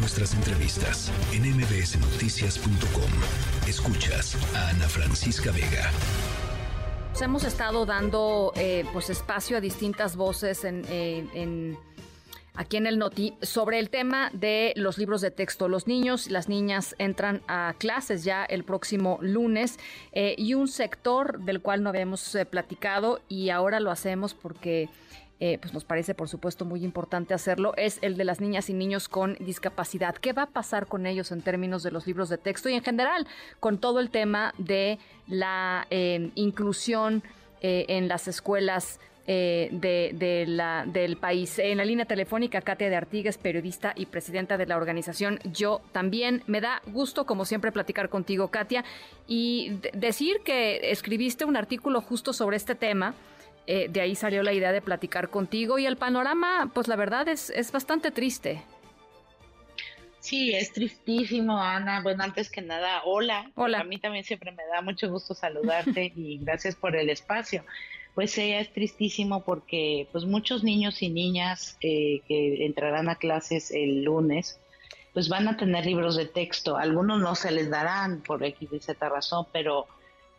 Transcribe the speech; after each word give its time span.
nuestras 0.00 0.34
entrevistas 0.34 1.12
en 1.32 1.42
mbsnoticias.com. 1.56 3.10
Escuchas 3.68 4.36
a 4.56 4.70
Ana 4.70 4.88
Francisca 4.88 5.52
Vega. 5.52 5.90
Hemos 7.20 7.44
estado 7.44 7.84
dando 7.84 8.52
eh, 8.56 8.84
pues 8.92 9.10
espacio 9.10 9.58
a 9.58 9.60
distintas 9.60 10.16
voces 10.16 10.64
en 10.64 11.76
aquí 12.60 12.76
en 12.76 12.86
el 12.86 12.98
Noti 12.98 13.34
sobre 13.40 13.78
el 13.78 13.88
tema 13.88 14.30
de 14.34 14.74
los 14.76 14.98
libros 14.98 15.22
de 15.22 15.30
texto. 15.30 15.68
Los 15.68 15.86
niños 15.86 16.26
y 16.26 16.30
las 16.30 16.48
niñas 16.48 16.94
entran 16.98 17.42
a 17.48 17.74
clases 17.78 18.22
ya 18.22 18.44
el 18.44 18.64
próximo 18.64 19.18
lunes 19.22 19.78
eh, 20.12 20.34
y 20.36 20.52
un 20.54 20.68
sector 20.68 21.40
del 21.40 21.62
cual 21.62 21.82
no 21.82 21.88
habíamos 21.88 22.34
eh, 22.34 22.44
platicado 22.44 23.20
y 23.28 23.50
ahora 23.50 23.80
lo 23.80 23.90
hacemos 23.90 24.34
porque... 24.34 24.88
Eh, 25.40 25.58
pues 25.58 25.72
nos 25.72 25.84
parece 25.84 26.14
por 26.14 26.28
supuesto 26.28 26.66
muy 26.66 26.84
importante 26.84 27.32
hacerlo, 27.32 27.72
es 27.76 27.98
el 28.02 28.16
de 28.18 28.24
las 28.24 28.40
niñas 28.40 28.68
y 28.68 28.74
niños 28.74 29.08
con 29.08 29.36
discapacidad. 29.40 30.14
¿Qué 30.14 30.32
va 30.34 30.42
a 30.42 30.50
pasar 30.50 30.86
con 30.86 31.06
ellos 31.06 31.32
en 31.32 31.40
términos 31.40 31.82
de 31.82 31.90
los 31.90 32.06
libros 32.06 32.28
de 32.28 32.36
texto 32.38 32.68
y 32.68 32.74
en 32.74 32.82
general 32.82 33.26
con 33.58 33.78
todo 33.78 34.00
el 34.00 34.10
tema 34.10 34.54
de 34.58 34.98
la 35.26 35.86
inclusión 35.90 37.22
en 37.62 38.08
las 38.08 38.26
escuelas 38.28 38.98
eh, 39.32 39.68
del 40.12 41.16
país. 41.18 41.60
En 41.60 41.76
la 41.76 41.84
línea 41.84 42.04
telefónica, 42.04 42.62
Katia 42.62 42.90
de 42.90 42.96
Artigues, 42.96 43.38
periodista 43.38 43.92
y 43.94 44.06
presidenta 44.06 44.56
de 44.56 44.66
la 44.66 44.76
organización 44.76 45.38
Yo 45.44 45.82
también. 45.92 46.42
Me 46.48 46.60
da 46.60 46.82
gusto, 46.86 47.26
como 47.26 47.44
siempre, 47.44 47.70
platicar 47.70 48.08
contigo, 48.08 48.48
Katia, 48.48 48.84
y 49.28 49.78
decir 49.92 50.40
que 50.44 50.90
escribiste 50.90 51.44
un 51.44 51.56
artículo 51.56 52.00
justo 52.00 52.32
sobre 52.32 52.56
este 52.56 52.74
tema. 52.74 53.14
Eh, 53.66 53.88
de 53.88 54.00
ahí 54.00 54.14
salió 54.14 54.42
la 54.42 54.52
idea 54.52 54.72
de 54.72 54.80
platicar 54.80 55.30
contigo 55.30 55.78
y 55.78 55.86
el 55.86 55.96
panorama, 55.96 56.70
pues 56.74 56.88
la 56.88 56.96
verdad 56.96 57.28
es, 57.28 57.50
es 57.50 57.72
bastante 57.72 58.10
triste. 58.10 58.62
Sí, 60.18 60.54
es 60.54 60.72
tristísimo, 60.72 61.58
Ana. 61.58 62.02
Bueno, 62.02 62.24
antes 62.24 62.50
que 62.50 62.60
nada, 62.62 63.02
hola. 63.04 63.50
Hola. 63.54 63.80
A 63.80 63.84
mí 63.84 63.98
también 63.98 64.24
siempre 64.24 64.52
me 64.52 64.66
da 64.66 64.82
mucho 64.82 65.08
gusto 65.10 65.34
saludarte 65.34 66.12
y 66.16 66.38
gracias 66.38 66.74
por 66.74 66.96
el 66.96 67.10
espacio 67.10 67.64
pues 68.14 68.36
ella 68.38 68.60
es 68.60 68.72
tristísimo 68.72 69.44
porque 69.44 70.08
pues 70.12 70.24
muchos 70.24 70.64
niños 70.64 71.00
y 71.00 71.10
niñas 71.10 71.78
eh, 71.80 72.20
que 72.26 72.66
entrarán 72.66 73.08
a 73.08 73.14
clases 73.14 73.70
el 73.70 74.02
lunes 74.02 74.58
pues 75.12 75.28
van 75.28 75.48
a 75.48 75.56
tener 75.56 75.86
libros 75.86 76.16
de 76.16 76.26
texto. 76.26 76.76
Algunos 76.76 77.20
no 77.20 77.34
se 77.34 77.50
les 77.50 77.68
darán 77.70 78.22
por 78.22 78.44
X 78.44 78.68
y 78.72 78.78
Z 78.78 79.08
razón, 79.08 79.46
pero 79.52 79.86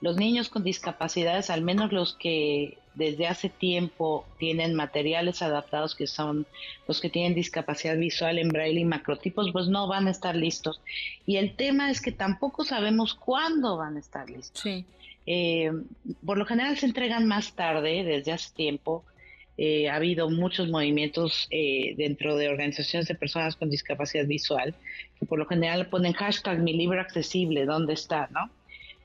los 0.01 0.17
niños 0.17 0.49
con 0.49 0.63
discapacidades, 0.63 1.49
al 1.49 1.61
menos 1.61 1.91
los 1.91 2.15
que 2.15 2.77
desde 2.95 3.27
hace 3.27 3.49
tiempo 3.49 4.25
tienen 4.37 4.73
materiales 4.73 5.41
adaptados 5.41 5.95
que 5.95 6.07
son 6.07 6.45
los 6.87 6.99
que 6.99 7.09
tienen 7.09 7.35
discapacidad 7.35 7.95
visual 7.97 8.37
en 8.37 8.49
braille 8.49 8.81
y 8.81 8.85
macrotipos, 8.85 9.51
pues 9.53 9.67
no 9.67 9.87
van 9.87 10.07
a 10.07 10.11
estar 10.11 10.35
listos. 10.35 10.81
Y 11.25 11.37
el 11.37 11.55
tema 11.55 11.89
es 11.89 12.01
que 12.01 12.11
tampoco 12.11 12.65
sabemos 12.65 13.13
cuándo 13.13 13.77
van 13.77 13.95
a 13.95 13.99
estar 13.99 14.29
listos. 14.29 14.61
Sí. 14.61 14.85
Eh, 15.27 15.71
por 16.25 16.37
lo 16.37 16.45
general 16.45 16.77
se 16.77 16.87
entregan 16.87 17.27
más 17.27 17.53
tarde, 17.53 18.03
desde 18.03 18.31
hace 18.31 18.53
tiempo. 18.53 19.05
Eh, 19.57 19.89
ha 19.89 19.95
habido 19.95 20.29
muchos 20.29 20.69
movimientos 20.69 21.47
eh, 21.51 21.93
dentro 21.95 22.35
de 22.35 22.49
organizaciones 22.49 23.07
de 23.07 23.15
personas 23.15 23.55
con 23.55 23.69
discapacidad 23.69 24.25
visual 24.25 24.73
que 25.19 25.25
por 25.25 25.37
lo 25.37 25.45
general 25.45 25.87
ponen 25.87 26.13
hashtag 26.13 26.59
mi 26.59 26.73
libro 26.73 26.99
accesible, 26.99 27.65
¿dónde 27.65 27.93
está? 27.93 28.27
¿no? 28.31 28.49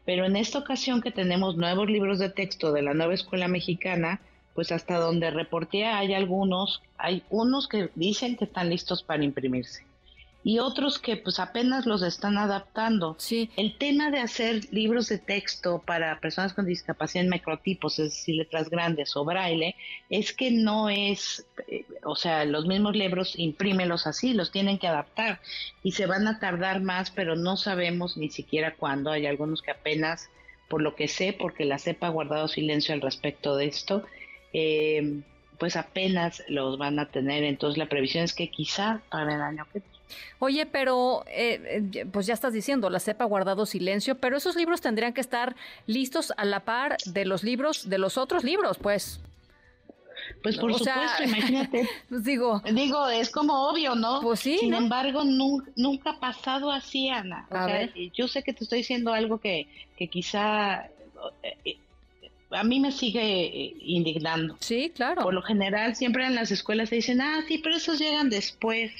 Pero 0.06 0.24
en 0.24 0.36
esta 0.36 0.60
ocasión 0.60 1.02
que 1.02 1.10
tenemos 1.10 1.56
nuevos 1.56 1.90
libros 1.90 2.18
de 2.18 2.30
texto 2.30 2.72
de 2.72 2.80
la 2.80 2.94
nueva 2.94 3.12
escuela 3.12 3.48
mexicana, 3.48 4.20
pues 4.54 4.72
hasta 4.72 4.98
donde 4.98 5.30
reporté 5.30 5.84
hay 5.84 6.14
algunos, 6.14 6.80
hay 6.96 7.22
unos 7.28 7.68
que 7.68 7.90
dicen 7.94 8.36
que 8.36 8.46
están 8.46 8.70
listos 8.70 9.02
para 9.02 9.24
imprimirse 9.24 9.84
y 10.47 10.61
otros 10.61 11.00
que 11.00 11.16
pues 11.16 11.41
apenas 11.41 11.86
los 11.86 12.02
están 12.02 12.39
adaptando. 12.39 13.16
Sí. 13.19 13.50
El 13.56 13.77
tema 13.77 14.12
de 14.12 14.20
hacer 14.20 14.72
libros 14.72 15.08
de 15.08 15.19
texto 15.19 15.83
para 15.84 16.20
personas 16.20 16.52
con 16.52 16.66
discapacidad 16.66 17.25
en 17.25 17.30
microtipos, 17.30 17.98
es 17.98 18.11
decir, 18.11 18.36
letras 18.36 18.70
grandes 18.70 19.17
o 19.17 19.24
braille, 19.24 19.74
es 20.08 20.33
que 20.33 20.52
no 20.52 20.89
es, 20.89 21.45
eh, 21.67 21.84
o 22.05 22.14
sea, 22.14 22.45
los 22.45 22.64
mismos 22.64 22.95
libros 22.95 23.36
imprímelos 23.36 24.07
así, 24.07 24.34
los 24.34 24.52
tienen 24.52 24.79
que 24.79 24.86
adaptar 24.86 25.40
y 25.83 25.92
se 25.92 26.07
van 26.07 26.29
a 26.29 26.39
tardar 26.39 26.80
más, 26.80 27.11
pero 27.11 27.34
no 27.34 27.57
sabemos 27.57 28.17
ni 28.17 28.30
siquiera 28.30 28.77
cuándo. 28.77 29.11
Hay 29.11 29.27
algunos 29.27 29.63
que 29.63 29.73
apenas, 29.73 30.30
por 30.68 30.80
lo 30.80 30.95
que 30.95 31.08
sé, 31.08 31.33
porque 31.36 31.64
la 31.64 31.80
CEPA 31.80 32.07
ha 32.07 32.11
guardado 32.11 32.46
silencio 32.46 32.95
al 32.95 33.01
respecto 33.01 33.57
de 33.57 33.67
esto, 33.67 34.05
eh, 34.52 35.23
pues 35.58 35.74
apenas 35.74 36.45
los 36.46 36.78
van 36.78 37.01
a 37.01 37.08
tener. 37.08 37.42
Entonces 37.42 37.78
la 37.78 37.89
previsión 37.89 38.23
es 38.23 38.33
que 38.33 38.48
quizá 38.48 39.01
para 39.11 39.34
el 39.34 39.40
año 39.40 39.67
que 39.73 39.83
Oye, 40.39 40.67
pero 40.67 41.24
eh, 41.28 41.90
eh, 41.94 42.06
pues 42.11 42.27
ya 42.27 42.34
estás 42.34 42.52
diciendo, 42.52 42.90
la 42.90 43.00
CEPA 43.00 43.24
ha 43.24 43.28
guardado 43.28 43.67
silencio, 43.67 44.17
pero 44.17 44.36
esos 44.36 44.56
libros 44.56 44.80
tendrían 44.80 45.12
que 45.12 45.20
estar 45.20 45.56
listos 45.86 46.33
a 46.36 46.44
la 46.44 46.61
par 46.61 46.96
de 47.05 47.24
los 47.24 47.42
libros, 47.42 47.89
de 47.89 47.98
los 47.98 48.18
otros 48.18 48.45
libros, 48.45 48.78
pues. 48.78 49.20
Pues 50.42 50.56
por 50.56 50.72
supuesto, 50.74 51.22
imagínate. 51.24 51.89
Pues 52.08 52.24
digo, 52.24 52.62
digo, 52.72 53.08
es 53.08 53.30
como 53.30 53.68
obvio, 53.68 53.95
¿no? 53.95 54.20
Pues 54.20 54.40
sí. 54.40 54.58
Sin 54.58 54.74
embargo, 54.74 55.22
nunca, 55.24 56.11
ha 56.11 56.20
pasado 56.20 56.70
así, 56.70 57.08
Ana. 57.08 57.46
O 57.50 57.55
sea, 57.55 57.89
yo 58.14 58.28
sé 58.28 58.42
que 58.42 58.52
te 58.52 58.64
estoy 58.64 58.78
diciendo 58.78 59.12
algo 59.12 59.39
que, 59.39 59.68
que 59.96 60.08
quizá 60.08 60.89
eh, 61.42 61.77
a 62.50 62.64
mí 62.64 62.80
me 62.80 62.92
sigue 62.92 63.74
indignando. 63.80 64.56
Sí, 64.61 64.92
claro. 64.95 65.22
Por 65.22 65.34
lo 65.34 65.42
general, 65.42 65.96
siempre 65.96 66.27
en 66.27 66.34
las 66.34 66.50
escuelas 66.50 66.89
se 66.89 66.96
dicen, 66.96 67.20
ah, 67.20 67.42
sí, 67.46 67.58
pero 67.58 67.77
esos 67.77 67.98
llegan 67.98 68.30
después. 68.30 68.92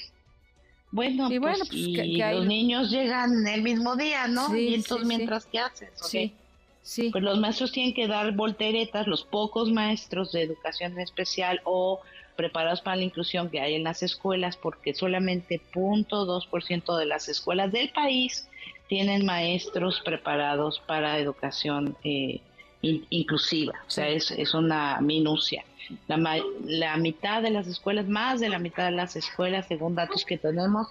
Bueno, 0.91 1.31
y, 1.31 1.39
pues, 1.39 1.59
pues 1.59 2.33
los 2.33 2.45
niños 2.45 2.89
llegan 2.89 3.45
el 3.47 3.61
mismo 3.61 3.95
día, 3.95 4.27
¿no? 4.27 4.55
y 4.55 4.73
entonces, 4.73 5.07
mientras, 5.07 5.45
¿qué 5.45 5.59
haces? 5.59 5.89
Sí, 5.95 6.33
sí. 6.81 7.09
Pues 7.11 7.23
los 7.23 7.39
maestros 7.39 7.71
tienen 7.71 7.93
que 7.93 8.07
dar 8.07 8.31
volteretas, 8.33 9.05
los 9.05 9.23
pocos 9.23 9.69
maestros 9.69 10.31
de 10.31 10.43
educación 10.43 10.97
especial 10.99 11.61
o 11.65 11.99
preparados 12.37 12.81
para 12.81 12.97
la 12.97 13.03
inclusión 13.03 13.49
que 13.49 13.59
hay 13.59 13.73
en 13.73 13.83
las 13.83 14.01
escuelas, 14.03 14.55
porque 14.55 14.93
solamente 14.93 15.59
0.2% 15.73 16.97
de 16.97 17.05
las 17.05 17.27
escuelas 17.27 17.71
del 17.71 17.89
país 17.89 18.47
tienen 18.87 19.25
maestros 19.25 20.01
preparados 20.05 20.81
para 20.87 21.19
educación 21.19 21.97
eh, 22.05 22.39
inclusiva. 22.81 23.73
O 23.87 23.89
sea, 23.89 24.07
es, 24.07 24.31
es 24.31 24.53
una 24.53 24.99
minucia. 25.01 25.63
La, 26.07 26.41
la 26.65 26.97
mitad 26.97 27.41
de 27.41 27.49
las 27.49 27.67
escuelas, 27.67 28.07
más 28.07 28.39
de 28.39 28.49
la 28.49 28.59
mitad 28.59 28.85
de 28.85 28.91
las 28.91 29.15
escuelas, 29.15 29.67
según 29.67 29.95
datos 29.95 30.25
que 30.25 30.37
tenemos, 30.37 30.87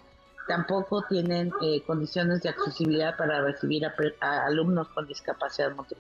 tampoco 0.47 1.05
tienen 1.09 1.53
eh, 1.63 1.83
condiciones 1.87 2.43
de 2.43 2.49
accesibilidad 2.49 3.17
para 3.17 3.43
recibir 3.43 3.85
a, 3.87 4.47
alumnos 4.47 4.89
con 4.89 5.07
discapacidad 5.07 5.75
motriz. 5.75 5.99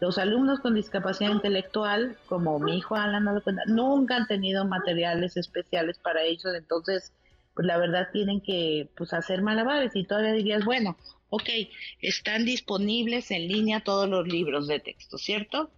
Los 0.00 0.18
alumnos 0.18 0.60
con 0.60 0.74
discapacidad 0.74 1.30
intelectual, 1.30 2.16
como 2.26 2.58
mi 2.58 2.78
hijo 2.78 2.94
Alan, 2.94 3.28
nunca 3.66 4.16
han 4.16 4.26
tenido 4.26 4.64
materiales 4.64 5.36
especiales 5.36 5.98
para 5.98 6.22
ellos, 6.22 6.54
entonces, 6.54 7.12
pues 7.58 7.66
la 7.66 7.76
verdad 7.76 8.10
tienen 8.12 8.40
que 8.40 8.88
pues 8.96 9.12
hacer 9.12 9.42
malabares 9.42 9.90
y 9.96 10.04
todavía 10.04 10.32
dirías, 10.32 10.64
bueno, 10.64 10.96
ok, 11.28 11.48
están 12.00 12.44
disponibles 12.44 13.32
en 13.32 13.48
línea 13.48 13.80
todos 13.80 14.08
los 14.08 14.28
libros 14.28 14.68
de 14.68 14.78
texto, 14.78 15.18
¿cierto? 15.18 15.68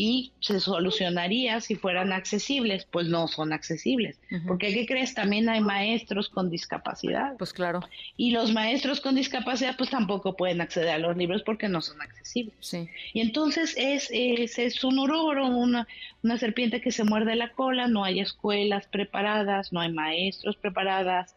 Y 0.00 0.32
se 0.38 0.60
solucionaría 0.60 1.60
si 1.60 1.74
fueran 1.74 2.12
accesibles, 2.12 2.84
pues 2.84 3.08
no 3.08 3.26
son 3.26 3.52
accesibles. 3.52 4.16
Porque, 4.46 4.72
¿qué 4.72 4.86
crees? 4.86 5.12
También 5.12 5.48
hay 5.48 5.60
maestros 5.60 6.28
con 6.28 6.50
discapacidad. 6.50 7.36
Pues 7.36 7.52
claro. 7.52 7.80
Y 8.16 8.30
los 8.30 8.52
maestros 8.52 9.00
con 9.00 9.16
discapacidad, 9.16 9.76
pues 9.76 9.90
tampoco 9.90 10.36
pueden 10.36 10.60
acceder 10.60 10.90
a 10.90 10.98
los 10.98 11.16
libros 11.16 11.42
porque 11.42 11.68
no 11.68 11.80
son 11.80 12.00
accesibles. 12.00 12.54
Sí. 12.60 12.88
Y 13.12 13.20
entonces 13.20 13.74
es, 13.76 14.08
es, 14.12 14.60
es 14.60 14.84
un 14.84 15.00
uroro, 15.00 15.48
una, 15.48 15.88
una 16.22 16.38
serpiente 16.38 16.80
que 16.80 16.92
se 16.92 17.02
muerde 17.02 17.34
la 17.34 17.50
cola, 17.50 17.88
no 17.88 18.04
hay 18.04 18.20
escuelas 18.20 18.86
preparadas, 18.86 19.72
no 19.72 19.80
hay 19.80 19.92
maestros 19.92 20.56
preparadas. 20.56 21.34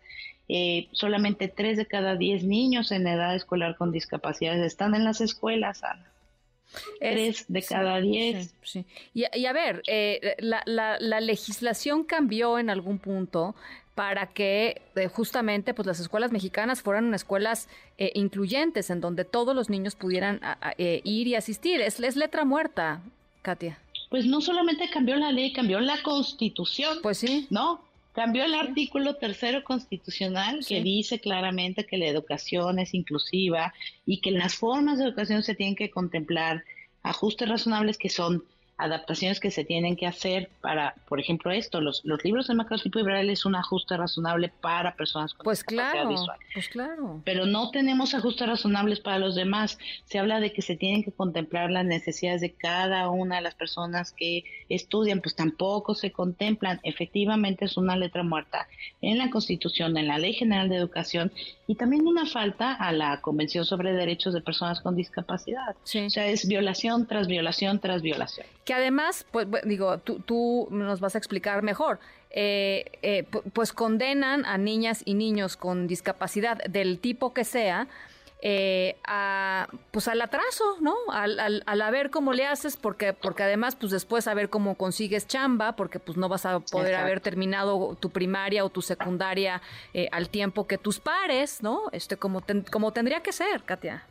Eh, 0.50 0.88
solamente 0.92 1.48
tres 1.48 1.78
de 1.78 1.88
cada 1.88 2.16
diez 2.16 2.44
niños 2.44 2.92
en 2.92 3.08
edad 3.08 3.36
escolar 3.36 3.76
con 3.76 3.92
discapacidades 3.92 4.62
están 4.62 4.94
en 4.94 5.04
las 5.04 5.20
escuelas, 5.20 5.84
Ana. 5.84 6.06
Tres 7.00 7.46
de 7.48 7.62
cada 7.64 8.00
diez. 8.00 8.54
Y, 9.14 9.46
a 9.46 9.54
ver, 9.54 9.82
eh, 9.88 10.36
la, 10.40 10.64
la, 10.66 11.20
legislación 11.20 12.04
cambió 12.04 12.60
en 12.60 12.70
algún 12.70 13.00
punto 13.00 13.56
para 13.96 14.28
que 14.28 14.82
eh, 14.96 15.08
justamente 15.08 15.74
pues 15.74 15.86
las 15.86 16.00
escuelas 16.00 16.32
mexicanas 16.32 16.82
fueran 16.82 17.14
escuelas 17.14 17.68
eh, 17.98 18.12
incluyentes 18.16 18.90
en 18.90 19.02
donde 19.02 19.26
todos 19.26 19.56
los 19.56 19.70
niños 19.70 19.96
pudieran 19.96 20.40
ir 20.78 21.28
y 21.28 21.36
asistir. 21.36 21.82
Es, 21.82 22.00
es 22.00 22.16
letra 22.16 22.46
muerta, 22.46 23.02
Katia. 23.42 23.78
Pues 24.10 24.26
no 24.26 24.42
solamente 24.42 24.90
cambió 24.90 25.16
la 25.16 25.32
ley, 25.32 25.54
cambió 25.54 25.80
la 25.80 26.02
constitución. 26.04 27.00
Pues 27.02 27.18
sí. 27.18 27.48
¿No? 27.50 27.82
Cambió 28.14 28.44
el 28.44 28.54
artículo 28.54 29.16
tercero 29.16 29.64
constitucional 29.64 30.66
que 30.68 30.84
dice 30.84 31.20
claramente 31.20 31.86
que 31.86 31.98
la 31.98 32.08
educación 32.08 32.80
es 32.80 32.94
inclusiva 32.94 33.74
y 34.06 34.20
que 34.20 34.30
en 34.30 34.40
las 34.40 34.56
formas 34.56 34.98
de 34.98 35.06
educación 35.06 35.44
se 35.44 35.56
tienen 35.56 35.76
que 35.76 35.90
contemplar 35.90 36.66
ajustes 37.04 37.48
razonables 37.48 37.98
que 37.98 38.10
son 38.10 38.44
adaptaciones 38.82 39.40
que 39.40 39.52
se 39.52 39.64
tienen 39.64 39.96
que 39.96 40.08
hacer 40.08 40.50
para, 40.60 40.96
por 41.08 41.20
ejemplo, 41.20 41.52
esto, 41.52 41.82
los, 41.82 42.02
los 42.04 42.24
libros 42.24 42.48
de 42.48 42.56
macrotipo 42.56 43.00
y 43.00 43.04
braille 43.04 43.32
es 43.32 43.46
un 43.46 43.56
ajuste 43.56 43.96
razonable 43.96 44.50
para 44.50 44.96
personas 44.96 45.34
con 45.36 45.44
pues 45.44 45.60
discapacidad 45.60 45.92
claro, 45.92 46.10
visual. 46.10 46.40
Pues 46.54 46.68
claro. 46.70 47.22
Pero 47.24 47.46
no 47.46 47.70
tenemos 47.70 48.16
ajustes 48.16 48.48
razonables 48.48 49.00
para 49.00 49.20
los 49.20 49.36
demás. 49.36 49.78
Se 50.06 50.18
habla 50.18 50.40
de 50.40 50.52
que 50.52 50.64
se 50.64 50.76
tienen 50.76 51.04
que 51.04 51.12
contemplar 51.12 51.70
las 51.70 51.86
necesidades 51.86 52.42
de 52.42 52.54
cada 52.54 53.08
una 53.10 53.36
de 53.36 53.42
las 53.42 53.54
personas 53.54 54.14
que 54.14 54.44
estudian, 54.68 55.22
pues 55.22 55.36
tampoco 55.36 55.94
se 55.94 56.12
contemplan. 56.12 56.80
Efectivamente 56.84 57.66
es 57.66 57.78
una 57.78 57.96
letra 57.96 58.24
muerta 58.24 58.68
en 59.02 59.20
la 59.20 59.30
Constitución, 59.30 59.96
en 59.96 60.08
la 60.08 60.18
Ley 60.18 60.34
General 60.34 60.70
de 60.70 60.78
Educación 60.78 61.32
y 61.68 61.76
también 61.76 62.06
una 62.08 62.26
falta 62.26 62.74
a 62.74 62.92
la 62.92 63.22
Convención 63.22 63.64
sobre 63.64 63.94
Derechos 63.94 64.34
de 64.34 64.42
Personas 64.42 64.82
con 64.82 64.96
Discapacidad. 64.96 65.76
O 65.76 66.10
sea, 66.10 66.28
es 66.28 66.48
violación 66.48 67.08
tras 67.08 67.28
violación 67.28 67.80
tras 67.80 68.02
violación. 68.02 68.48
Que 68.72 68.76
además, 68.76 69.26
pues 69.32 69.48
digo, 69.66 69.98
tú, 69.98 70.22
tú 70.22 70.70
nos 70.72 71.02
vas 71.02 71.16
a 71.16 71.18
explicar 71.18 71.62
mejor. 71.62 72.00
Eh, 72.30 72.86
eh, 73.02 73.26
pues 73.52 73.74
condenan 73.74 74.46
a 74.46 74.58
niñas 74.58 75.02
y 75.04 75.14
niños 75.14 75.58
con 75.58 75.88
discapacidad 75.88 76.64
del 76.64 77.00
tipo 77.00 77.34
que 77.34 77.44
sea 77.44 77.90
eh, 78.42 78.96
a, 79.06 79.68
pues 79.92 80.08
al 80.08 80.22
atraso, 80.22 80.78
¿no? 80.80 80.96
Al, 81.12 81.38
al, 81.42 81.64
al, 81.66 81.82
a 81.82 81.92
ver 81.92 82.12
cómo 82.12 82.32
le 82.32 82.48
haces, 82.48 82.78
porque, 82.78 83.12
porque 83.12 83.44
además, 83.44 83.76
pues 83.76 83.92
después 83.92 84.26
a 84.30 84.34
ver 84.34 84.50
cómo 84.50 84.76
consigues 84.76 85.28
chamba, 85.28 85.76
porque 85.76 86.00
pues 86.00 86.18
no 86.18 86.30
vas 86.30 86.46
a 86.46 86.62
poder 86.62 86.92
Exacto. 86.92 87.06
haber 87.06 87.20
terminado 87.20 87.98
tu 88.00 88.10
primaria 88.10 88.64
o 88.64 88.70
tu 88.70 88.82
secundaria 88.82 89.62
eh, 89.94 90.08
al 90.14 90.30
tiempo 90.30 90.66
que 90.66 90.78
tus 90.78 91.02
pares, 91.02 91.62
¿no? 91.62 91.90
Este, 91.92 92.16
como, 92.16 92.40
ten, 92.40 92.62
como 92.72 92.94
tendría 92.94 93.22
que 93.22 93.34
ser, 93.34 93.64
Katia. 93.64 94.06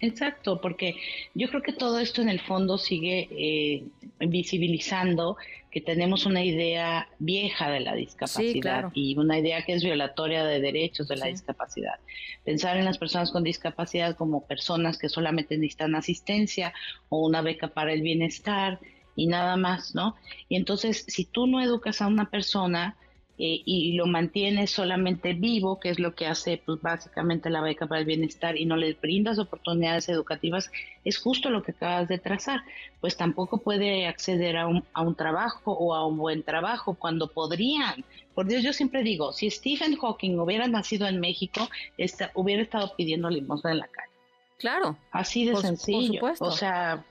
Exacto, 0.00 0.60
porque 0.60 0.96
yo 1.34 1.48
creo 1.48 1.62
que 1.62 1.72
todo 1.72 1.98
esto 1.98 2.22
en 2.22 2.28
el 2.28 2.40
fondo 2.40 2.78
sigue 2.78 3.28
eh, 3.30 3.84
visibilizando 4.20 5.36
que 5.70 5.80
tenemos 5.80 6.24
una 6.24 6.42
idea 6.42 7.08
vieja 7.18 7.70
de 7.70 7.80
la 7.80 7.94
discapacidad 7.94 8.52
sí, 8.52 8.60
claro. 8.60 8.90
y 8.94 9.16
una 9.18 9.38
idea 9.38 9.62
que 9.62 9.74
es 9.74 9.84
violatoria 9.84 10.44
de 10.44 10.58
derechos 10.60 11.06
de 11.08 11.16
la 11.16 11.26
sí. 11.26 11.32
discapacidad. 11.32 12.00
Pensar 12.44 12.78
en 12.78 12.86
las 12.86 12.96
personas 12.96 13.30
con 13.30 13.44
discapacidad 13.44 14.16
como 14.16 14.46
personas 14.46 14.96
que 14.96 15.10
solamente 15.10 15.56
necesitan 15.58 15.94
asistencia 15.94 16.72
o 17.10 17.26
una 17.26 17.42
beca 17.42 17.68
para 17.68 17.92
el 17.92 18.00
bienestar 18.00 18.80
y 19.16 19.26
nada 19.26 19.56
más, 19.56 19.94
¿no? 19.94 20.16
Y 20.48 20.56
entonces, 20.56 21.04
si 21.08 21.24
tú 21.24 21.46
no 21.46 21.60
educas 21.60 22.00
a 22.00 22.06
una 22.06 22.30
persona, 22.30 22.96
eh, 23.38 23.60
y 23.64 23.92
lo 23.92 24.06
mantiene 24.06 24.66
solamente 24.66 25.34
vivo, 25.34 25.78
que 25.78 25.90
es 25.90 25.98
lo 25.98 26.14
que 26.14 26.26
hace 26.26 26.62
pues 26.64 26.80
básicamente 26.80 27.50
la 27.50 27.60
beca 27.60 27.86
para 27.86 28.00
el 28.00 28.06
bienestar 28.06 28.56
y 28.56 28.64
no 28.64 28.76
les 28.76 28.98
brindas 28.98 29.38
oportunidades 29.38 30.08
educativas, 30.08 30.70
es 31.04 31.18
justo 31.18 31.50
lo 31.50 31.62
que 31.62 31.72
acabas 31.72 32.08
de 32.08 32.18
trazar, 32.18 32.62
pues 33.00 33.16
tampoco 33.16 33.58
puede 33.58 34.06
acceder 34.06 34.56
a 34.56 34.66
un, 34.66 34.84
a 34.94 35.02
un 35.02 35.14
trabajo 35.14 35.72
o 35.72 35.94
a 35.94 36.06
un 36.06 36.16
buen 36.16 36.42
trabajo 36.42 36.94
cuando 36.94 37.28
podrían. 37.28 38.04
Por 38.34 38.46
Dios, 38.46 38.62
yo 38.62 38.72
siempre 38.72 39.02
digo, 39.02 39.32
si 39.32 39.50
Stephen 39.50 39.96
Hawking 39.96 40.38
hubiera 40.38 40.66
nacido 40.66 41.06
en 41.06 41.20
México, 41.20 41.68
esta, 41.98 42.30
hubiera 42.34 42.62
estado 42.62 42.94
pidiendo 42.96 43.28
limosna 43.28 43.72
en 43.72 43.78
la 43.78 43.88
calle. 43.88 44.12
Claro. 44.58 44.96
Así 45.10 45.44
de 45.44 45.52
por, 45.52 45.60
sencillo. 45.60 46.20
Por 46.20 46.36
o 46.40 46.50
sea, 46.50 47.04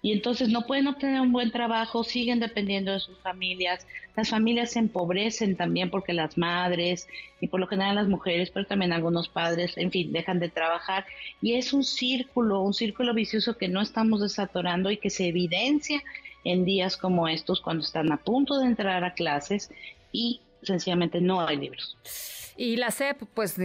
y 0.00 0.12
entonces 0.12 0.48
no 0.48 0.62
pueden 0.62 0.86
obtener 0.86 1.20
un 1.20 1.32
buen 1.32 1.50
trabajo, 1.50 2.04
siguen 2.04 2.40
dependiendo 2.40 2.92
de 2.92 3.00
sus 3.00 3.18
familias, 3.18 3.86
las 4.16 4.30
familias 4.30 4.72
se 4.72 4.78
empobrecen 4.78 5.56
también 5.56 5.90
porque 5.90 6.12
las 6.12 6.38
madres 6.38 7.08
y 7.40 7.48
por 7.48 7.60
lo 7.60 7.66
general 7.66 7.96
las 7.96 8.08
mujeres, 8.08 8.50
pero 8.50 8.66
también 8.66 8.92
algunos 8.92 9.28
padres, 9.28 9.76
en 9.76 9.90
fin, 9.90 10.12
dejan 10.12 10.38
de 10.38 10.48
trabajar 10.48 11.06
y 11.40 11.54
es 11.54 11.72
un 11.72 11.84
círculo, 11.84 12.60
un 12.60 12.74
círculo 12.74 13.14
vicioso 13.14 13.56
que 13.56 13.68
no 13.68 13.80
estamos 13.80 14.20
desatorando 14.20 14.90
y 14.90 14.96
que 14.96 15.10
se 15.10 15.28
evidencia 15.28 16.02
en 16.44 16.64
días 16.64 16.96
como 16.96 17.28
estos 17.28 17.60
cuando 17.60 17.84
están 17.84 18.12
a 18.12 18.18
punto 18.18 18.58
de 18.58 18.66
entrar 18.66 19.04
a 19.04 19.14
clases 19.14 19.70
y 20.12 20.40
sencillamente 20.62 21.20
no 21.20 21.46
hay 21.46 21.56
libros. 21.56 21.96
Y 22.56 22.76
la 22.76 22.90
SEP, 22.90 23.22
pues 23.34 23.56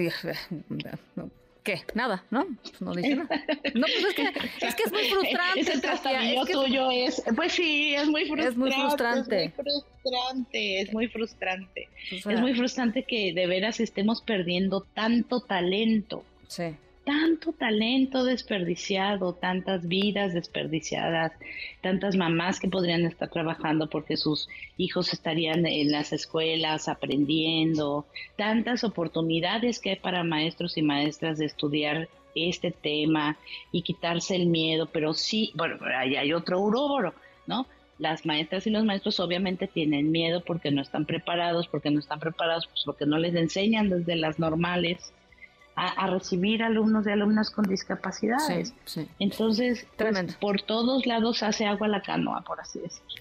¿Qué? 1.64 1.82
Nada, 1.94 2.26
¿no? 2.30 2.46
No 2.82 2.94
dice 2.94 3.16
nada. 3.16 3.30
No, 3.74 3.86
pues 3.88 4.06
es 4.10 4.16
que 4.16 4.68
es, 4.68 4.76
que 4.76 4.84
es 4.84 4.92
muy 4.92 5.04
frustrante. 5.06 5.60
Ese 5.60 5.80
trastabillo 5.80 6.42
es 6.42 6.48
que 6.48 6.54
tuyo 6.54 6.92
es, 6.92 7.24
pues 7.36 7.54
sí, 7.54 7.96
es 7.96 8.08
muy 8.08 8.26
frustrante. 8.26 8.52
Es 8.52 8.58
muy 8.58 8.72
frustrante. 8.72 9.46
Es 9.46 9.54
muy 9.56 9.64
frustrante, 9.64 10.82
es 10.82 10.94
muy 10.94 11.08
frustrante. 11.08 11.90
O 12.12 12.22
sea, 12.22 12.34
es 12.34 12.42
muy 12.42 12.54
frustrante 12.54 13.04
que 13.04 13.34
de 13.34 13.48
veras 13.48 13.80
estemos 13.80 14.22
perdiendo 14.22 14.82
tanto 14.94 15.40
talento. 15.40 16.26
Sí. 16.48 16.76
Tanto 17.06 17.52
talento 17.52 18.24
desperdiciado, 18.24 19.34
tantas 19.34 19.88
vidas 19.90 20.34
desperdiciadas, 20.34 21.34
tantas 21.82 22.16
mamás 22.16 22.62
que 22.62 22.70
podrían 22.70 23.06
estar 23.06 23.30
trabajando 23.30 23.90
porque 23.90 24.16
sus 24.16 24.48
hijos 24.78 25.12
estarían 25.12 25.66
en 25.66 25.92
las 25.92 26.14
escuelas 26.14 26.88
aprendiendo, 26.88 28.06
tantas 28.38 28.86
oportunidades 28.86 29.80
que 29.80 29.92
hay 29.92 29.96
para 29.98 30.24
maestros 30.24 30.78
y 30.78 30.82
maestras 30.82 31.40
de 31.40 31.46
estudiar 31.46 32.08
este 32.36 32.72
tema 32.72 33.38
y 33.74 33.82
quitarse 33.82 34.38
el 34.38 34.46
miedo, 34.46 34.88
pero 34.88 35.14
sí, 35.14 35.52
bueno, 35.56 35.78
ahí 35.98 36.16
hay 36.16 36.32
otro 36.32 36.62
uroboro, 36.62 37.14
¿no? 37.48 37.68
Las 38.00 38.26
maestras 38.26 38.66
y 38.66 38.70
los 38.70 38.86
maestros 38.86 39.20
obviamente 39.20 39.68
tienen 39.68 40.10
miedo 40.10 40.42
porque 40.42 40.72
no 40.72 40.82
están 40.82 41.06
preparados, 41.06 41.68
porque 41.68 41.92
no 41.92 42.00
están 42.00 42.22
preparados, 42.22 42.68
pues 42.68 42.82
porque 42.86 43.06
no 43.06 43.18
les 43.18 43.36
enseñan 43.36 43.90
desde 43.90 44.16
las 44.16 44.40
normales 44.40 45.14
a, 45.76 45.88
a, 45.88 46.08
recibir 46.08 46.64
alumnos 46.64 47.06
y 47.08 47.10
alumnas 47.10 47.50
con 47.50 47.66
discapacidades. 47.66 48.70
Sí, 48.86 49.02
sí. 49.04 49.08
Entonces, 49.20 49.88
pues, 49.98 50.36
por 50.36 50.62
todos 50.62 51.06
lados 51.06 51.44
hace 51.44 51.66
agua 51.66 51.88
la 51.88 52.02
canoa, 52.02 52.42
por 52.42 52.60
así 52.60 52.80
decirlo. 52.80 53.16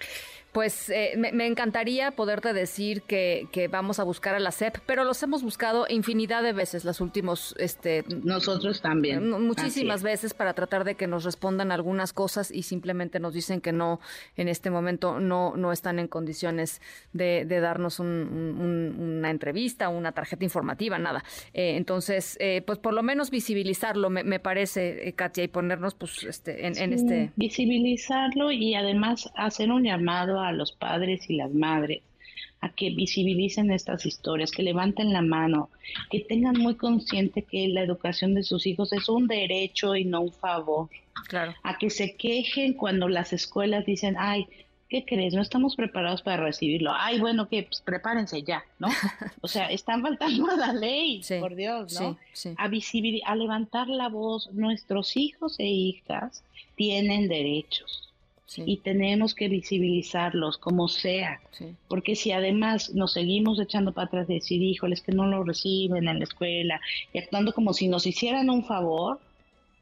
Pues 0.53 0.91
eh, 0.91 1.15
me, 1.17 1.33
me, 1.33 1.47
encantaría 1.47 2.11
poderte 2.11 2.53
decir 2.53 3.03
que, 3.03 3.49
que, 3.53 3.69
vamos 3.69 3.99
a 3.99 4.05
buscar 4.05 4.35
a 4.35 4.39
la 4.39 4.51
SEP, 4.51 4.77
pero 4.85 5.03
los 5.03 5.23
hemos 5.23 5.43
buscado 5.43 5.87
infinidad 5.89 6.43
de 6.43 6.53
veces 6.53 6.85
los 6.85 7.01
últimos... 7.01 7.55
Este, 7.59 8.05
Nosotros 8.23 8.83
también. 8.83 9.31
Muchísimas 9.31 10.03
veces 10.03 10.35
para 10.35 10.53
tratar 10.53 10.85
de 10.85 10.95
que 10.95 11.07
nos 11.07 11.25
respondan 11.25 11.73
algunas 11.73 12.13
cosas 12.13 12.51
y 12.51 12.65
simplemente 12.65 13.19
nos 13.19 13.33
dicen 13.33 13.63
que 13.63 13.73
no, 13.73 13.99
en 14.37 14.49
este 14.49 14.69
momento 14.69 15.21
no, 15.21 15.57
no 15.57 15.73
están 15.73 15.99
en 15.99 16.07
condiciones 16.07 16.83
de, 17.15 17.47
de 17.47 17.61
darnos 17.61 17.99
un, 17.99 18.09
un, 18.09 19.01
una 19.01 19.31
entrevista, 19.31 19.89
una 19.89 20.13
tarjeta 20.13 20.45
informativa, 20.45 20.99
nada. 20.99 21.25
Eh, 21.55 21.77
entonces, 21.77 22.37
eh, 22.41 22.63
pues 22.67 22.79
por 22.79 22.93
lo 22.93 23.03
menos 23.03 23.31
visibilizarlo, 23.31 24.11
me, 24.11 24.23
me 24.23 24.39
parece, 24.39 25.09
eh, 25.09 25.13
Katia, 25.15 25.45
y 25.45 25.49
ponernos 25.49 25.95
pues 25.95 26.25
este, 26.25 26.67
en, 26.67 26.75
sí, 26.75 26.83
en 26.83 26.93
este... 26.93 27.33
Visibilizarlo 27.37 28.51
y 28.53 28.75
además 28.75 29.31
hacer 29.35 29.71
un 29.71 29.85
llamado 29.85 30.42
a 30.49 30.53
los 30.53 30.73
padres 30.73 31.29
y 31.29 31.37
las 31.37 31.53
madres 31.53 32.03
a 32.63 32.69
que 32.69 32.91
visibilicen 32.91 33.71
estas 33.73 34.07
historias, 34.07 34.53
que 34.53 34.63
levanten 34.63 35.13
la 35.13 35.21
mano, 35.21 35.69
que 36.11 36.21
tengan 36.21 36.57
muy 36.59 36.77
consciente 36.77 37.43
que 37.43 37.67
la 37.69 37.83
educación 37.83 38.35
de 38.35 38.45
sus 38.45 38.67
hijos 38.67 38.93
es 38.93 39.09
un 39.09 39.27
derecho 39.27 39.97
y 39.97 40.05
no 40.05 40.21
un 40.23 40.33
favor. 40.33 40.89
Claro. 41.29 41.55
A 41.65 41.77
que 41.77 41.91
se 41.91 42.15
quejen 42.17 42.75
cuando 42.75 43.09
las 43.09 43.33
escuelas 43.33 43.85
dicen, 43.85 44.15
ay, 44.17 44.47
¿qué 44.89 45.05
crees? 45.05 45.35
No 45.35 45.43
estamos 45.43 45.75
preparados 45.75 46.23
para 46.23 46.45
recibirlo. 46.45 46.93
Ay, 46.95 47.19
bueno, 47.19 47.49
que 47.49 47.65
pues, 47.65 47.81
prepárense 47.81 48.45
ya, 48.45 48.63
¿no? 48.79 48.89
O 49.41 49.49
sea, 49.49 49.67
están 49.67 50.01
faltando 50.01 50.49
a 50.49 50.57
la 50.57 50.73
ley, 50.73 51.21
sí, 51.25 51.41
por 51.41 51.57
Dios, 51.57 52.01
¿no? 52.01 52.17
Sí, 52.33 52.51
sí. 52.51 52.55
A, 52.57 53.31
a 53.31 53.35
levantar 53.35 53.89
la 53.89 54.09
voz. 54.09 54.53
Nuestros 54.53 55.17
hijos 55.17 55.59
e 55.59 55.67
hijas 55.67 56.45
tienen 56.77 57.27
derechos 57.27 58.12
Sí. 58.53 58.65
y 58.67 58.77
tenemos 58.77 59.35
que 59.35 59.49
visibilizarlos 59.49 60.59
como 60.59 60.87
sea, 60.87 61.41
sí. 61.53 61.75
porque 61.89 62.15
si 62.15 62.33
además 62.33 62.95
nos 62.95 63.15
seguimos 63.15 63.59
echando 63.59 63.93
para 63.93 64.09
atrás 64.09 64.29
de 64.29 64.35
decir, 64.35 64.63
híjoles, 64.63 65.01
que 65.01 65.13
no 65.13 65.27
lo 65.27 65.43
reciben 65.43 66.07
en 66.07 66.19
la 66.19 66.25
escuela 66.25 66.79
y 67.15 67.19
actuando 67.19 67.55
como 67.55 67.73
si 67.73 67.89
nos 67.89 68.07
hicieran 68.07 68.51
un 68.51 68.67
favor, 68.67 69.21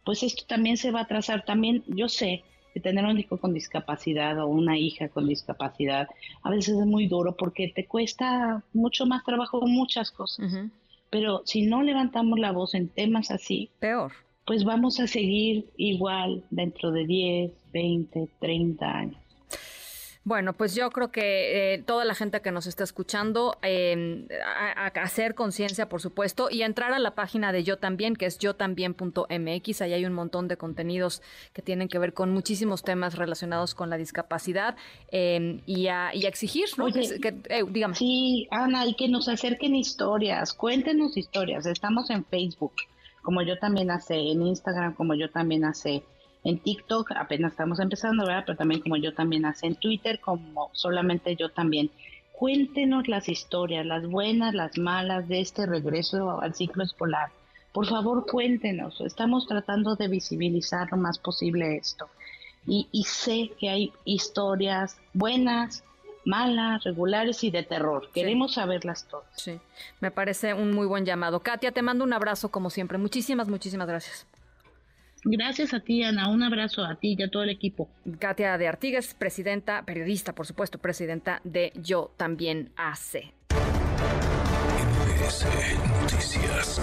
pues 0.04 0.22
esto 0.22 0.44
también 0.46 0.76
se 0.76 0.92
va 0.92 1.00
a 1.00 1.02
atrasar. 1.02 1.44
También 1.44 1.82
yo 1.88 2.08
sé 2.08 2.44
que 2.72 2.78
tener 2.78 3.04
un 3.04 3.18
hijo 3.18 3.38
con 3.38 3.52
discapacidad 3.54 4.38
o 4.38 4.46
una 4.46 4.78
hija 4.78 5.08
con 5.08 5.26
discapacidad 5.26 6.06
a 6.44 6.50
veces 6.50 6.78
es 6.78 6.86
muy 6.86 7.08
duro 7.08 7.34
porque 7.36 7.72
te 7.74 7.86
cuesta 7.86 8.62
mucho 8.72 9.04
más 9.04 9.24
trabajo 9.24 9.66
muchas 9.66 10.12
cosas. 10.12 10.52
Uh 10.52 10.56
-huh. 10.56 10.70
Pero 11.10 11.42
si 11.44 11.62
no 11.62 11.82
levantamos 11.82 12.38
la 12.38 12.52
voz 12.52 12.74
en 12.74 12.86
temas 12.88 13.32
así, 13.32 13.68
peor 13.80 14.12
pues 14.50 14.64
vamos 14.64 14.98
a 14.98 15.06
seguir 15.06 15.70
igual 15.76 16.42
dentro 16.50 16.90
de 16.90 17.06
10, 17.06 17.52
20, 17.72 18.28
30 18.40 18.84
años. 18.84 19.16
Bueno, 20.24 20.54
pues 20.54 20.74
yo 20.74 20.90
creo 20.90 21.12
que 21.12 21.74
eh, 21.74 21.78
toda 21.84 22.04
la 22.04 22.16
gente 22.16 22.42
que 22.42 22.50
nos 22.50 22.66
está 22.66 22.82
escuchando, 22.82 23.56
eh, 23.62 24.26
a, 24.44 24.86
a, 24.86 25.02
hacer 25.04 25.36
conciencia, 25.36 25.88
por 25.88 26.00
supuesto, 26.00 26.48
y 26.50 26.62
entrar 26.62 26.92
a 26.92 26.98
la 26.98 27.14
página 27.14 27.52
de 27.52 27.62
Yo 27.62 27.76
También, 27.78 28.16
que 28.16 28.26
es 28.26 28.40
yotambién.mx. 28.40 29.82
Ahí 29.82 29.92
hay 29.92 30.04
un 30.04 30.14
montón 30.14 30.48
de 30.48 30.56
contenidos 30.56 31.22
que 31.52 31.62
tienen 31.62 31.86
que 31.86 32.00
ver 32.00 32.12
con 32.12 32.32
muchísimos 32.32 32.82
temas 32.82 33.14
relacionados 33.14 33.76
con 33.76 33.88
la 33.88 33.98
discapacidad 33.98 34.74
eh, 35.12 35.60
y, 35.64 35.86
a, 35.86 36.12
y, 36.12 36.26
a, 36.26 36.28
exigir, 36.28 36.66
¿no? 36.76 36.86
Oye, 36.86 37.20
que, 37.20 37.36
eh, 37.50 37.62
dígame. 37.68 37.94
Sí, 37.94 38.48
Ana, 38.50 38.84
y 38.84 38.94
que 38.94 39.06
nos 39.06 39.28
acerquen 39.28 39.76
historias, 39.76 40.52
cuéntenos 40.54 41.16
historias. 41.16 41.66
Estamos 41.66 42.10
en 42.10 42.24
Facebook 42.24 42.72
como 43.22 43.42
yo 43.42 43.58
también 43.58 43.90
hace, 43.90 44.14
en 44.16 44.42
Instagram 44.42 44.94
como 44.94 45.14
yo 45.14 45.30
también 45.30 45.64
hace, 45.64 46.02
en 46.44 46.58
TikTok, 46.58 47.12
apenas 47.12 47.52
estamos 47.52 47.80
empezando, 47.80 48.26
¿verdad? 48.26 48.44
Pero 48.46 48.58
también 48.58 48.80
como 48.80 48.96
yo 48.96 49.12
también 49.12 49.44
hace 49.44 49.66
en 49.66 49.74
Twitter, 49.76 50.20
como 50.20 50.70
solamente 50.72 51.36
yo 51.36 51.50
también. 51.50 51.90
Cuéntenos 52.32 53.08
las 53.08 53.28
historias, 53.28 53.84
las 53.84 54.06
buenas, 54.06 54.54
las 54.54 54.78
malas 54.78 55.28
de 55.28 55.40
este 55.40 55.66
regreso 55.66 56.40
al 56.40 56.54
ciclo 56.54 56.82
escolar. 56.82 57.30
Por 57.72 57.86
favor, 57.86 58.24
cuéntenos. 58.26 59.00
Estamos 59.02 59.46
tratando 59.46 59.96
de 59.96 60.08
visibilizar 60.08 60.90
lo 60.90 60.96
más 60.96 61.18
posible 61.18 61.76
esto. 61.76 62.08
Y, 62.66 62.88
y 62.90 63.04
sé 63.04 63.52
que 63.58 63.68
hay 63.68 63.92
historias 64.04 64.96
buenas, 65.12 65.84
malas, 66.24 66.84
regulares 66.84 67.42
y 67.44 67.50
de 67.50 67.62
terror. 67.62 68.10
Queremos 68.12 68.54
saberlas 68.54 69.06
todas. 69.08 69.28
Sí, 69.34 69.58
me 70.00 70.10
parece 70.10 70.54
un 70.54 70.72
muy 70.72 70.86
buen 70.86 71.04
llamado. 71.04 71.40
Katia, 71.40 71.72
te 71.72 71.82
mando 71.82 72.04
un 72.04 72.12
abrazo 72.12 72.50
como 72.50 72.70
siempre. 72.70 72.98
Muchísimas, 72.98 73.48
muchísimas 73.48 73.88
gracias. 73.88 74.26
Gracias 75.24 75.74
a 75.74 75.80
ti, 75.80 76.02
Ana. 76.02 76.30
Un 76.30 76.42
abrazo 76.42 76.84
a 76.84 76.94
ti 76.94 77.14
y 77.18 77.22
a 77.22 77.30
todo 77.30 77.42
el 77.42 77.50
equipo. 77.50 77.90
Katia 78.18 78.56
de 78.56 78.68
Artigues, 78.68 79.14
presidenta, 79.14 79.84
periodista, 79.84 80.34
por 80.34 80.46
supuesto, 80.46 80.78
presidenta 80.78 81.40
de 81.44 81.72
Yo 81.74 82.12
También 82.16 82.72
Hace. 82.76 83.34
Noticias. 86.02 86.80